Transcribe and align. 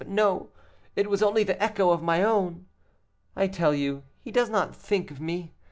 But 0.01 0.07
no, 0.09 0.49
it 0.95 1.11
was 1.11 1.21
only 1.21 1.43
the 1.43 1.61
echo 1.61 1.91
of 1.91 2.01
my 2.01 2.23
own. 2.23 2.65
I 3.35 3.45
tell 3.45 3.75
you 3.75 4.01
he 4.19 4.31
does 4.31 4.49
not 4.49 4.75
think 4.75 5.11
of 5.11 5.21
me. 5.21 5.53